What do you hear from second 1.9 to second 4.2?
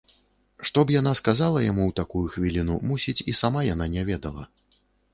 такую хвіліну, мусіць, і сама яна не